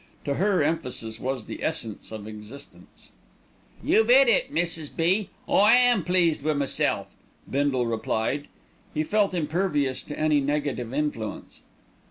To 0.25 0.33
her, 0.33 0.63
emphasis 0.63 1.19
was 1.19 1.45
the 1.45 1.63
essence 1.63 2.11
of 2.11 2.25
existence. 2.27 3.11
"You've 3.83 4.09
'it 4.09 4.27
it, 4.27 4.51
Mrs. 4.51 4.89
B., 4.95 5.29
I 5.47 5.73
am 5.75 6.03
pleased 6.03 6.41
wi' 6.41 6.53
meself," 6.53 7.11
Bindle 7.47 7.85
replied. 7.85 8.47
He 8.95 9.03
felt 9.03 9.35
impervious 9.35 10.01
to 10.01 10.17
any 10.17 10.41
negative 10.41 10.91
influence. 10.91 11.61